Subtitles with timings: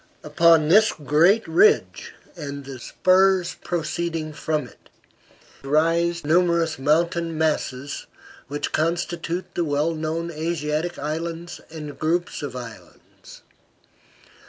[0.23, 4.89] Upon this great ridge, and the spurs proceeding from it,
[5.63, 8.07] rise numerous mountainous masses,
[8.47, 13.43] which constitute the well known Atlantic islands and groups of islands.